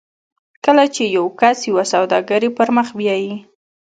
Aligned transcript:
کله 0.65 0.83
چې 0.95 1.03
یو 1.17 1.25
کس 1.39 1.57
یوه 1.69 1.83
سوداګري 1.93 2.49
پر 2.57 2.67
مخ 2.75 2.87
بیایي 2.99 3.33